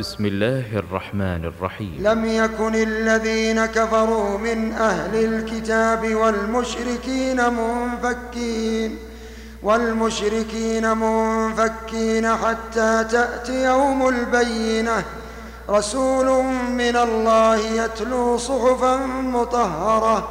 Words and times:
بسم 0.00 0.26
الله 0.26 0.78
الرحمن 0.78 1.44
الرحيم. 1.44 1.96
لم 2.00 2.24
يكن 2.24 2.74
الذين 2.74 3.66
كفروا 3.66 4.38
من 4.38 4.72
أهل 4.72 5.24
الكتاب 5.24 6.14
والمشركين 6.14 7.40
منفكين 7.52 8.98
والمشركين 9.62 10.96
منفكين 10.96 12.36
حتى 12.36 13.04
تأتي 13.10 13.64
يوم 13.64 14.08
البينة. 14.08 15.04
رسول 15.70 16.44
من 16.70 16.96
الله 16.96 17.56
يتلو 17.56 18.36
صحفا 18.36 18.96
مطهرة 19.06 20.28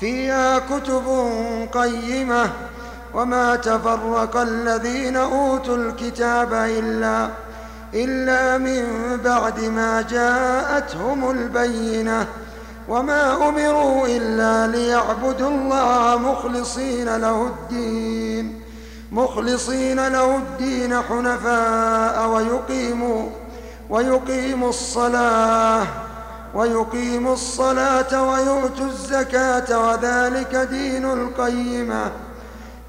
فيها 0.00 0.58
كتب 0.58 1.06
قيمة. 1.72 2.50
وما 3.14 3.56
تفرق 3.56 4.36
الذين 4.36 5.16
أوتوا 5.16 5.76
الكتاب 5.76 6.52
إلا 6.54 7.28
إلا 7.94 8.58
من 8.58 8.84
بعد 9.24 9.60
ما 9.60 10.02
جاءتهم 10.02 11.30
البينة 11.30 12.26
وما 12.88 13.48
أمروا 13.48 14.06
إلا 14.06 14.66
ليعبدوا 14.66 15.48
الله 15.48 16.18
مخلصين 16.18 17.16
له 17.16 17.46
الدين 17.46 18.60
مخلصين 19.12 20.08
له 20.08 20.36
الدين 20.36 21.02
حنفاء 21.02 22.28
ويقيموا 22.28 23.26
ويقيموا 23.90 24.68
الصلاة 24.68 25.86
ويقيموا 26.54 27.34
الصلاة 27.34 28.30
ويؤتوا 28.30 28.86
الزكاة 28.86 29.88
وذلك 29.88 30.56
دين 30.56 31.04
القيمة. 31.04 32.10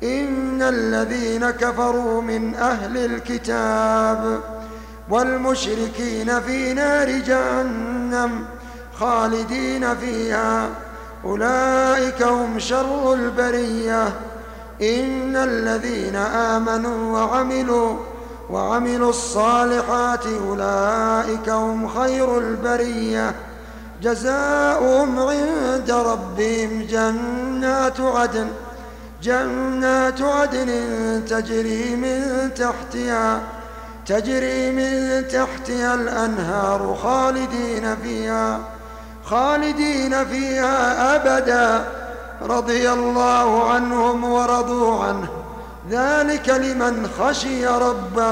إن 0.03 0.61
الذين 0.61 1.49
كفروا 1.49 2.21
من 2.21 2.55
أهل 2.55 2.97
الكتاب 2.97 4.39
والمشركين 5.13 6.39
في 6.41 6.73
نار 6.73 7.09
جهنم 7.09 8.45
خالدين 8.99 9.95
فيها. 9.95 10.69
أولئك 11.25 12.23
هم 12.23 12.59
شر 12.59 13.13
البرية. 13.13 14.07
إن 14.81 15.35
الذين 15.35 16.15
آمنوا 16.15 17.19
وعملوا 17.19 17.97
وعملوا 18.49 19.09
الصالحات 19.09 20.25
أولئك 20.47 21.49
هم 21.49 21.87
خير 21.87 22.37
البرية. 22.37 23.35
جزاؤهم 24.01 25.19
عند 25.19 25.91
ربهم 25.91 26.87
جنات 26.89 27.99
عدن. 27.99 28.47
جنات 29.23 30.21
عدن 30.21 30.69
تجري 31.29 31.95
من 31.95 32.49
تحتها. 32.55 33.41
تجري 34.05 34.71
من 34.71 35.23
تحتها 35.27 35.93
الأنهار 35.93 36.97
خالدين 37.03 37.95
فيها 37.95 38.59
خالدين 39.25 40.25
فيها 40.25 41.15
أبدا. 41.15 41.85
رضي 42.41 42.91
الله 42.91 43.69
عنهم 43.69 44.23
ورضوا 44.23 45.03
عنه. 45.03 45.27
ذلك 45.89 46.49
لمن 46.49 47.09
خشي 47.19 47.67
ربه. 47.67 48.31